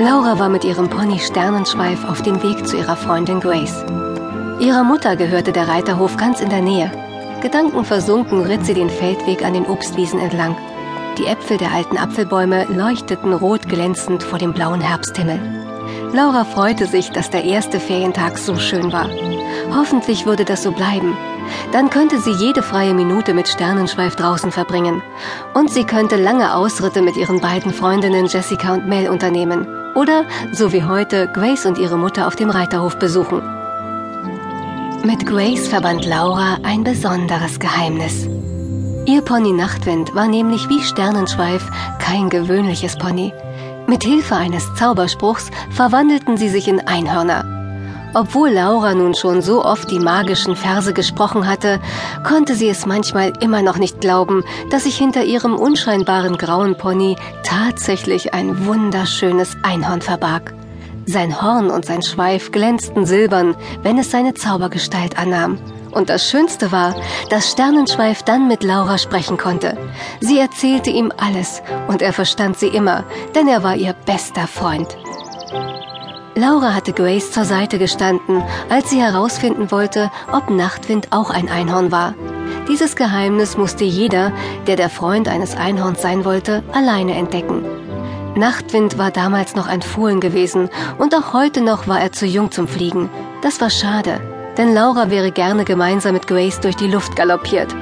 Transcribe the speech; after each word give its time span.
Laura 0.00 0.38
war 0.38 0.48
mit 0.48 0.64
ihrem 0.64 0.88
Pony 0.88 1.18
Sternenschweif 1.18 2.08
auf 2.08 2.22
dem 2.22 2.42
Weg 2.42 2.66
zu 2.66 2.78
ihrer 2.78 2.96
Freundin 2.96 3.38
Grace. 3.38 3.84
Ihrer 4.58 4.82
Mutter 4.82 5.14
gehörte 5.14 5.52
der 5.52 5.68
Reiterhof 5.68 6.16
ganz 6.16 6.40
in 6.40 6.48
der 6.48 6.62
Nähe. 6.62 6.90
Gedankenversunken 7.42 8.40
ritt 8.40 8.64
sie 8.64 8.72
den 8.72 8.88
Feldweg 8.88 9.44
an 9.44 9.52
den 9.52 9.66
Obstwiesen 9.66 10.18
entlang. 10.18 10.56
Die 11.18 11.26
Äpfel 11.26 11.58
der 11.58 11.72
alten 11.72 11.98
Apfelbäume 11.98 12.64
leuchteten 12.70 13.34
rot 13.34 13.68
glänzend 13.68 14.22
vor 14.22 14.38
dem 14.38 14.54
blauen 14.54 14.80
Herbsthimmel. 14.80 15.38
Laura 16.14 16.44
freute 16.44 16.86
sich, 16.86 17.10
dass 17.10 17.28
der 17.28 17.44
erste 17.44 17.78
Ferientag 17.78 18.38
so 18.38 18.56
schön 18.56 18.94
war. 18.94 19.10
Hoffentlich 19.76 20.24
würde 20.24 20.46
das 20.46 20.62
so 20.62 20.72
bleiben. 20.72 21.14
Dann 21.72 21.90
könnte 21.90 22.20
sie 22.20 22.32
jede 22.32 22.62
freie 22.62 22.94
Minute 22.94 23.34
mit 23.34 23.48
Sternenschweif 23.48 24.16
draußen 24.16 24.50
verbringen. 24.50 25.02
Und 25.52 25.70
sie 25.70 25.84
könnte 25.84 26.16
lange 26.16 26.54
Ausritte 26.54 27.02
mit 27.02 27.18
ihren 27.18 27.42
beiden 27.42 27.74
Freundinnen 27.74 28.24
Jessica 28.24 28.72
und 28.72 28.88
Mel 28.88 29.10
unternehmen. 29.10 29.66
Oder, 29.94 30.24
so 30.52 30.72
wie 30.72 30.84
heute, 30.84 31.28
Grace 31.32 31.66
und 31.66 31.78
ihre 31.78 31.98
Mutter 31.98 32.26
auf 32.26 32.36
dem 32.36 32.50
Reiterhof 32.50 32.98
besuchen. 32.98 33.42
Mit 35.04 35.26
Grace 35.26 35.68
verband 35.68 36.04
Laura 36.04 36.58
ein 36.62 36.84
besonderes 36.84 37.58
Geheimnis. 37.58 38.28
Ihr 39.06 39.22
Pony 39.22 39.52
Nachtwind 39.52 40.14
war 40.14 40.28
nämlich 40.28 40.68
wie 40.68 40.82
Sternenschweif 40.82 41.68
kein 41.98 42.28
gewöhnliches 42.28 42.96
Pony. 42.96 43.32
Mit 43.86 44.04
Hilfe 44.04 44.36
eines 44.36 44.72
Zauberspruchs 44.74 45.50
verwandelten 45.70 46.36
sie 46.36 46.48
sich 46.48 46.68
in 46.68 46.80
Einhörner. 46.80 47.59
Obwohl 48.12 48.50
Laura 48.50 48.94
nun 48.94 49.14
schon 49.14 49.40
so 49.40 49.64
oft 49.64 49.90
die 49.90 50.00
magischen 50.00 50.56
Verse 50.56 50.92
gesprochen 50.92 51.46
hatte, 51.46 51.80
konnte 52.26 52.56
sie 52.56 52.68
es 52.68 52.84
manchmal 52.84 53.32
immer 53.40 53.62
noch 53.62 53.78
nicht 53.78 54.00
glauben, 54.00 54.42
dass 54.70 54.84
sich 54.84 54.96
hinter 54.96 55.22
ihrem 55.24 55.54
unscheinbaren 55.54 56.36
grauen 56.36 56.76
Pony 56.76 57.16
tatsächlich 57.44 58.34
ein 58.34 58.66
wunderschönes 58.66 59.56
Einhorn 59.62 60.02
verbarg. 60.02 60.52
Sein 61.06 61.40
Horn 61.40 61.70
und 61.70 61.84
sein 61.84 62.02
Schweif 62.02 62.50
glänzten 62.50 63.06
silbern, 63.06 63.54
wenn 63.82 63.98
es 63.98 64.10
seine 64.10 64.34
Zaubergestalt 64.34 65.16
annahm. 65.16 65.58
Und 65.92 66.08
das 66.08 66.28
Schönste 66.28 66.70
war, 66.72 66.94
dass 67.30 67.50
Sternenschweif 67.50 68.22
dann 68.22 68.48
mit 68.48 68.62
Laura 68.62 68.98
sprechen 68.98 69.36
konnte. 69.36 69.76
Sie 70.20 70.38
erzählte 70.38 70.90
ihm 70.90 71.12
alles 71.16 71.62
und 71.88 72.02
er 72.02 72.12
verstand 72.12 72.58
sie 72.58 72.68
immer, 72.68 73.04
denn 73.34 73.48
er 73.48 73.62
war 73.62 73.76
ihr 73.76 73.92
bester 73.92 74.46
Freund. 74.46 74.96
Laura 76.40 76.74
hatte 76.74 76.92
Grace 76.92 77.30
zur 77.30 77.44
Seite 77.44 77.78
gestanden, 77.78 78.42
als 78.68 78.90
sie 78.90 79.00
herausfinden 79.00 79.70
wollte, 79.70 80.10
ob 80.32 80.48
Nachtwind 80.50 81.08
auch 81.10 81.30
ein 81.30 81.48
Einhorn 81.48 81.92
war. 81.92 82.14
Dieses 82.68 82.96
Geheimnis 82.96 83.56
musste 83.56 83.84
jeder, 83.84 84.32
der 84.66 84.76
der 84.76 84.90
Freund 84.90 85.28
eines 85.28 85.56
Einhorns 85.56 86.02
sein 86.02 86.24
wollte, 86.24 86.62
alleine 86.72 87.14
entdecken. 87.14 87.64
Nachtwind 88.36 88.96
war 88.96 89.10
damals 89.10 89.54
noch 89.54 89.66
ein 89.66 89.82
Fohlen 89.82 90.20
gewesen 90.20 90.70
und 90.98 91.14
auch 91.14 91.32
heute 91.32 91.60
noch 91.60 91.88
war 91.88 92.00
er 92.00 92.12
zu 92.12 92.26
jung 92.26 92.50
zum 92.50 92.68
Fliegen. 92.68 93.10
Das 93.42 93.60
war 93.60 93.70
schade 93.70 94.20
denn 94.60 94.74
Laura 94.74 95.10
wäre 95.10 95.32
gerne 95.32 95.64
gemeinsam 95.64 96.12
mit 96.12 96.26
Grace 96.26 96.60
durch 96.60 96.76
die 96.76 96.86
Luft 96.86 97.16
galoppiert. 97.16 97.74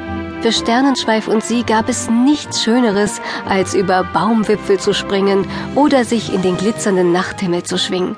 Für 0.42 0.53
Sternenschweif 0.53 1.27
und 1.27 1.42
sie 1.42 1.64
gab 1.64 1.89
es 1.89 2.09
nichts 2.09 2.62
Schöneres, 2.62 3.20
als 3.48 3.75
über 3.75 4.05
Baumwipfel 4.05 4.79
zu 4.79 4.95
springen 4.95 5.45
oder 5.75 6.05
sich 6.05 6.33
in 6.33 6.42
den 6.42 6.56
glitzernden 6.56 7.11
Nachthimmel 7.11 7.64
zu 7.64 7.77
schwingen. 7.79 8.17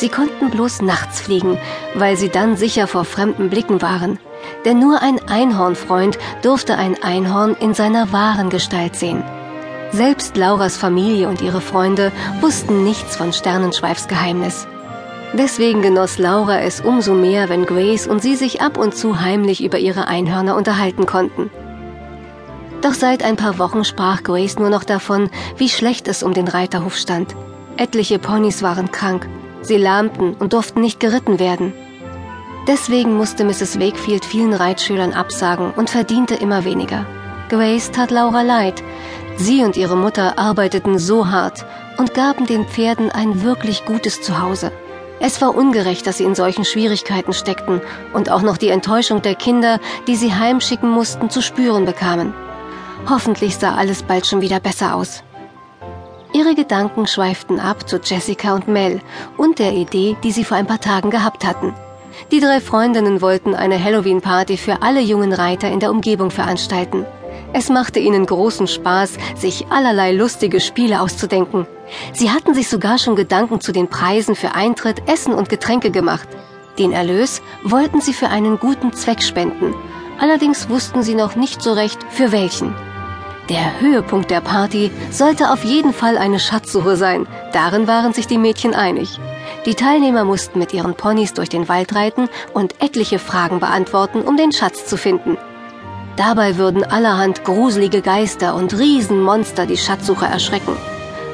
Sie 0.00 0.08
konnten 0.08 0.48
bloß 0.48 0.80
nachts 0.80 1.20
fliegen, 1.20 1.58
weil 1.94 2.16
sie 2.16 2.30
dann 2.30 2.56
sicher 2.56 2.86
vor 2.86 3.04
fremden 3.04 3.50
Blicken 3.50 3.82
waren. 3.82 4.18
Denn 4.64 4.78
nur 4.78 5.02
ein 5.02 5.20
Einhornfreund 5.28 6.18
durfte 6.40 6.78
ein 6.78 7.02
Einhorn 7.02 7.54
in 7.60 7.74
seiner 7.74 8.10
wahren 8.10 8.48
Gestalt 8.48 8.96
sehen. 8.96 9.22
Selbst 9.92 10.38
Lauras 10.38 10.78
Familie 10.78 11.28
und 11.28 11.42
ihre 11.42 11.60
Freunde 11.60 12.12
wussten 12.40 12.82
nichts 12.82 13.14
von 13.14 13.34
Sternenschweifs 13.34 14.08
Geheimnis. 14.08 14.66
Deswegen 15.34 15.82
genoss 15.82 16.16
Laura 16.16 16.60
es 16.60 16.80
umso 16.80 17.12
mehr, 17.12 17.50
wenn 17.50 17.66
Grace 17.66 18.06
und 18.06 18.22
sie 18.22 18.36
sich 18.36 18.62
ab 18.62 18.78
und 18.78 18.96
zu 18.96 19.20
heimlich 19.20 19.62
über 19.62 19.76
ihre 19.76 20.08
Einhörner 20.08 20.56
unterhalten 20.56 21.04
konnten. 21.04 21.50
Doch 22.80 22.94
seit 22.94 23.22
ein 23.22 23.36
paar 23.36 23.58
Wochen 23.58 23.84
sprach 23.84 24.22
Grace 24.22 24.58
nur 24.58 24.70
noch 24.70 24.84
davon, 24.84 25.28
wie 25.58 25.68
schlecht 25.68 26.08
es 26.08 26.22
um 26.22 26.32
den 26.32 26.48
Reiterhof 26.48 26.96
stand. 26.96 27.36
Etliche 27.76 28.18
Ponys 28.18 28.62
waren 28.62 28.90
krank, 28.90 29.28
sie 29.62 29.76
lahmten 29.76 30.34
und 30.34 30.52
durften 30.52 30.80
nicht 30.80 31.00
geritten 31.00 31.38
werden. 31.38 31.72
Deswegen 32.66 33.16
musste 33.16 33.44
Mrs. 33.44 33.80
Wakefield 33.80 34.24
vielen 34.24 34.54
Reitschülern 34.54 35.12
absagen 35.12 35.72
und 35.76 35.90
verdiente 35.90 36.34
immer 36.34 36.64
weniger. 36.64 37.06
Grace 37.48 37.90
tat 37.90 38.10
Laura 38.10 38.42
leid. 38.42 38.82
Sie 39.36 39.64
und 39.64 39.76
ihre 39.76 39.96
Mutter 39.96 40.38
arbeiteten 40.38 40.98
so 40.98 41.30
hart 41.30 41.64
und 41.96 42.14
gaben 42.14 42.46
den 42.46 42.66
Pferden 42.66 43.10
ein 43.10 43.42
wirklich 43.42 43.84
gutes 43.84 44.22
Zuhause. 44.22 44.70
Es 45.18 45.40
war 45.42 45.54
ungerecht, 45.54 46.06
dass 46.06 46.18
sie 46.18 46.24
in 46.24 46.34
solchen 46.34 46.64
Schwierigkeiten 46.64 47.32
steckten 47.32 47.80
und 48.14 48.30
auch 48.30 48.42
noch 48.42 48.56
die 48.56 48.68
Enttäuschung 48.68 49.20
der 49.20 49.34
Kinder, 49.34 49.78
die 50.06 50.16
sie 50.16 50.34
heimschicken 50.34 50.88
mussten, 50.88 51.28
zu 51.28 51.42
spüren 51.42 51.84
bekamen. 51.84 52.32
Hoffentlich 53.08 53.56
sah 53.56 53.74
alles 53.74 54.02
bald 54.02 54.26
schon 54.26 54.40
wieder 54.40 54.60
besser 54.60 54.94
aus. 54.94 55.22
Ihre 56.32 56.54
Gedanken 56.54 57.06
schweiften 57.06 57.58
ab 57.58 57.88
zu 57.88 57.98
Jessica 57.98 58.54
und 58.54 58.68
Mel 58.68 59.00
und 59.36 59.58
der 59.58 59.72
Idee, 59.72 60.16
die 60.22 60.30
sie 60.30 60.44
vor 60.44 60.56
ein 60.56 60.66
paar 60.66 60.80
Tagen 60.80 61.10
gehabt 61.10 61.44
hatten. 61.44 61.74
Die 62.30 62.40
drei 62.40 62.60
Freundinnen 62.60 63.20
wollten 63.20 63.54
eine 63.54 63.82
Halloween-Party 63.82 64.56
für 64.56 64.82
alle 64.82 65.00
jungen 65.00 65.32
Reiter 65.32 65.68
in 65.68 65.80
der 65.80 65.90
Umgebung 65.90 66.30
veranstalten. 66.30 67.04
Es 67.52 67.68
machte 67.68 67.98
ihnen 67.98 68.26
großen 68.26 68.68
Spaß, 68.68 69.14
sich 69.36 69.66
allerlei 69.70 70.12
lustige 70.12 70.60
Spiele 70.60 71.00
auszudenken. 71.00 71.66
Sie 72.12 72.30
hatten 72.30 72.54
sich 72.54 72.68
sogar 72.68 72.98
schon 72.98 73.16
Gedanken 73.16 73.60
zu 73.60 73.72
den 73.72 73.88
Preisen 73.88 74.36
für 74.36 74.54
Eintritt, 74.54 75.08
Essen 75.08 75.34
und 75.34 75.48
Getränke 75.48 75.90
gemacht. 75.90 76.28
Den 76.78 76.92
Erlös 76.92 77.42
wollten 77.64 78.00
sie 78.00 78.12
für 78.12 78.28
einen 78.28 78.58
guten 78.60 78.92
Zweck 78.92 79.22
spenden. 79.22 79.74
Allerdings 80.20 80.68
wussten 80.68 81.02
sie 81.02 81.14
noch 81.14 81.34
nicht 81.34 81.60
so 81.60 81.72
recht, 81.72 81.98
für 82.10 82.30
welchen. 82.30 82.72
Der 83.50 83.80
Höhepunkt 83.80 84.30
der 84.30 84.40
Party 84.40 84.92
sollte 85.10 85.50
auf 85.50 85.64
jeden 85.64 85.92
Fall 85.92 86.16
eine 86.16 86.38
Schatzsuche 86.38 86.94
sein. 86.94 87.26
Darin 87.52 87.88
waren 87.88 88.12
sich 88.12 88.28
die 88.28 88.38
Mädchen 88.38 88.74
einig. 88.76 89.18
Die 89.66 89.74
Teilnehmer 89.74 90.22
mussten 90.22 90.60
mit 90.60 90.72
ihren 90.72 90.94
Ponys 90.94 91.34
durch 91.34 91.48
den 91.48 91.68
Wald 91.68 91.92
reiten 91.92 92.28
und 92.54 92.80
etliche 92.80 93.18
Fragen 93.18 93.58
beantworten, 93.58 94.22
um 94.22 94.36
den 94.36 94.52
Schatz 94.52 94.86
zu 94.86 94.96
finden. 94.96 95.36
Dabei 96.16 96.58
würden 96.58 96.84
allerhand 96.84 97.42
gruselige 97.42 98.02
Geister 98.02 98.54
und 98.54 98.78
Riesenmonster 98.78 99.66
die 99.66 99.78
Schatzsucher 99.78 100.28
erschrecken. 100.28 100.76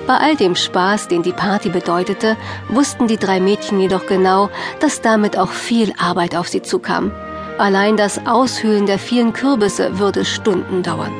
Bei 0.06 0.16
all 0.16 0.36
dem 0.36 0.56
Spaß, 0.56 1.08
den 1.08 1.22
die 1.22 1.34
Party 1.34 1.68
bedeutete, 1.68 2.38
wussten 2.70 3.08
die 3.08 3.18
drei 3.18 3.40
Mädchen 3.40 3.78
jedoch 3.78 4.06
genau, 4.06 4.48
dass 4.80 5.02
damit 5.02 5.36
auch 5.36 5.50
viel 5.50 5.92
Arbeit 5.98 6.34
auf 6.34 6.48
sie 6.48 6.62
zukam. 6.62 7.12
Allein 7.58 7.98
das 7.98 8.26
Aushöhlen 8.26 8.86
der 8.86 8.98
vielen 8.98 9.34
Kürbisse 9.34 9.98
würde 9.98 10.24
Stunden 10.24 10.82
dauern. 10.82 11.12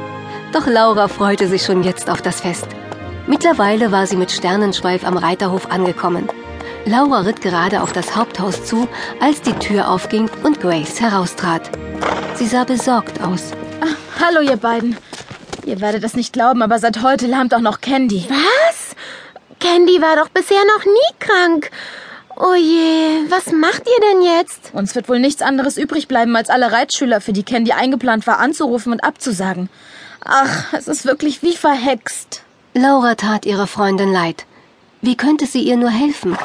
Doch 0.56 0.66
Laura 0.66 1.06
freute 1.08 1.48
sich 1.48 1.64
schon 1.64 1.82
jetzt 1.82 2.08
auf 2.08 2.22
das 2.22 2.40
Fest. 2.40 2.66
Mittlerweile 3.26 3.92
war 3.92 4.06
sie 4.06 4.16
mit 4.16 4.30
Sternenschweif 4.30 5.04
am 5.04 5.18
Reiterhof 5.18 5.70
angekommen. 5.70 6.30
Laura 6.86 7.20
ritt 7.20 7.42
gerade 7.42 7.82
auf 7.82 7.92
das 7.92 8.16
Haupthaus 8.16 8.64
zu, 8.64 8.88
als 9.20 9.42
die 9.42 9.52
Tür 9.52 9.90
aufging 9.90 10.30
und 10.44 10.62
Grace 10.62 10.98
heraustrat. 10.98 11.70
Sie 12.36 12.46
sah 12.46 12.64
besorgt 12.64 13.20
aus. 13.20 13.50
Ach, 13.82 14.24
hallo, 14.24 14.40
ihr 14.40 14.56
beiden. 14.56 14.96
Ihr 15.66 15.82
werdet 15.82 16.02
es 16.04 16.16
nicht 16.16 16.32
glauben, 16.32 16.62
aber 16.62 16.78
seit 16.78 17.02
heute 17.02 17.26
lahmt 17.26 17.52
auch 17.52 17.60
noch 17.60 17.82
Candy. 17.82 18.26
Was? 18.30 18.96
Candy 19.60 20.00
war 20.00 20.16
doch 20.16 20.30
bisher 20.30 20.62
noch 20.74 20.86
nie 20.86 21.18
krank. 21.18 21.70
Oh 22.34 22.54
je, 22.54 23.28
was 23.28 23.52
macht 23.52 23.82
ihr 23.86 24.08
denn 24.10 24.22
jetzt? 24.22 24.70
Uns 24.72 24.94
wird 24.94 25.10
wohl 25.10 25.18
nichts 25.18 25.42
anderes 25.42 25.76
übrig 25.76 26.08
bleiben, 26.08 26.34
als 26.34 26.48
alle 26.48 26.72
Reitschüler, 26.72 27.20
für 27.20 27.34
die 27.34 27.42
Candy 27.42 27.72
eingeplant 27.72 28.26
war, 28.26 28.38
anzurufen 28.38 28.92
und 28.92 29.04
abzusagen. 29.04 29.68
Ach, 30.28 30.72
es 30.72 30.88
ist 30.88 31.04
wirklich 31.04 31.42
wie 31.42 31.56
verhext. 31.56 32.42
Laura 32.74 33.14
tat 33.14 33.46
ihrer 33.46 33.66
Freundin 33.66 34.12
leid. 34.12 34.44
Wie 35.00 35.16
könnte 35.16 35.46
sie 35.46 35.62
ihr 35.62 35.76
nur 35.76 35.90
helfen? 35.90 36.36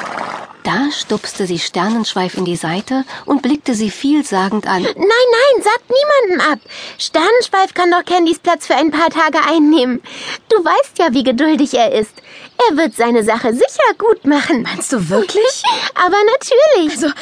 Da 0.62 0.92
stupste 0.92 1.46
sie 1.48 1.58
Sternenschweif 1.58 2.36
in 2.36 2.44
die 2.44 2.56
Seite 2.56 3.04
und 3.26 3.42
blickte 3.42 3.74
sie 3.74 3.90
vielsagend 3.90 4.68
an. 4.68 4.82
Nein, 4.82 4.94
nein, 4.94 5.62
sagt 5.62 5.90
niemanden 5.90 6.52
ab. 6.52 6.60
Sternenschweif 6.98 7.74
kann 7.74 7.90
doch 7.90 8.04
Candys 8.04 8.38
Platz 8.38 8.68
für 8.68 8.76
ein 8.76 8.92
paar 8.92 9.10
Tage 9.10 9.38
einnehmen. 9.44 10.00
Du 10.48 10.64
weißt 10.64 10.98
ja, 10.98 11.12
wie 11.12 11.24
geduldig 11.24 11.74
er 11.74 11.92
ist. 11.92 12.14
Er 12.70 12.76
wird 12.76 12.94
seine 12.94 13.24
Sache 13.24 13.52
sicher 13.52 13.94
gut 13.98 14.24
machen. 14.24 14.62
Meinst 14.62 14.92
du 14.92 15.08
wirklich? 15.08 15.62
Aber 15.96 16.16
natürlich. 16.32 16.92
Also, 16.92 17.12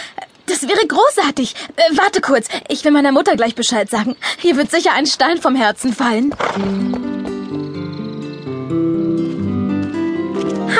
das 0.51 0.63
wäre 0.63 0.87
großartig. 0.87 1.55
Äh, 1.77 1.97
warte 1.97 2.21
kurz, 2.21 2.49
ich 2.69 2.85
will 2.85 2.91
meiner 2.91 3.13
Mutter 3.13 3.37
gleich 3.37 3.55
Bescheid 3.55 3.89
sagen. 3.89 4.17
Hier 4.39 4.57
wird 4.57 4.71
sicher 4.71 4.93
ein 4.93 5.07
Stein 5.07 5.41
vom 5.41 5.55
Herzen 5.55 5.95
fallen. 5.95 6.35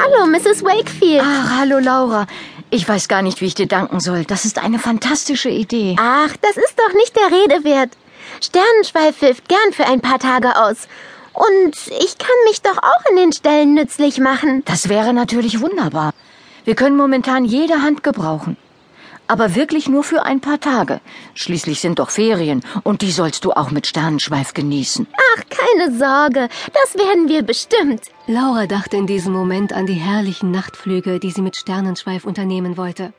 Hallo, 0.03 0.27
Mrs. 0.27 0.65
Wakefield. 0.65 1.23
Ach, 1.25 1.59
hallo, 1.59 1.79
Laura. 1.79 2.27
Ich 2.71 2.89
weiß 2.89 3.09
gar 3.09 3.23
nicht, 3.23 3.41
wie 3.41 3.47
ich 3.47 3.55
dir 3.55 3.67
danken 3.67 4.01
soll. 4.01 4.25
Das 4.25 4.45
ist 4.45 4.59
eine 4.59 4.79
fantastische 4.79 5.49
Idee. 5.49 5.97
Ach, 5.99 6.37
das 6.41 6.57
ist 6.57 6.75
doch 6.77 6.95
nicht 6.95 7.17
der 7.17 7.27
Rede 7.27 7.65
wert. 7.65 7.91
Sternenschweif 8.41 9.19
hilft 9.19 9.49
gern 9.49 9.73
für 9.73 9.87
ein 9.87 10.01
paar 10.01 10.19
Tage 10.19 10.57
aus. 10.57 10.89
Und 11.33 11.77
ich 11.87 12.19
kann 12.19 12.37
mich 12.47 12.63
doch 12.63 12.79
auch 12.79 13.11
in 13.11 13.17
den 13.17 13.33
Ställen 13.33 13.75
nützlich 13.75 14.19
machen. 14.19 14.63
Das 14.67 14.89
wäre 14.89 15.13
natürlich 15.13 15.61
wunderbar. 15.61 16.13
Wir 16.65 16.75
können 16.75 16.97
momentan 16.97 17.45
jede 17.45 17.83
Hand 17.83 18.03
gebrauchen. 18.03 18.57
Aber 19.31 19.55
wirklich 19.55 19.89
nur 19.89 20.03
für 20.03 20.25
ein 20.25 20.41
paar 20.41 20.59
Tage. 20.59 21.01
Schließlich 21.35 21.81
sind 21.81 22.01
doch 22.01 22.11
Ferien 22.11 22.65
und 22.83 23.01
die 23.01 23.13
sollst 23.13 23.45
du 23.45 23.53
auch 23.53 23.71
mit 23.71 23.87
Sternenschweif 23.87 24.55
genießen. 24.55 25.07
Ach, 25.13 25.43
keine 25.49 25.97
Sorge, 25.97 26.49
das 26.73 26.97
werden 26.97 27.29
wir 27.29 27.43
bestimmt. 27.43 28.03
Laura 28.27 28.67
dachte 28.67 28.97
in 28.97 29.07
diesem 29.07 29.33
Moment 29.33 29.73
an 29.73 29.87
die 29.87 29.95
herrlichen 29.95 30.51
Nachtflüge, 30.51 31.21
die 31.21 31.31
sie 31.31 31.43
mit 31.43 31.57
Sternenschweif 31.57 32.25
unternehmen 32.25 32.77
wollte. 32.77 33.13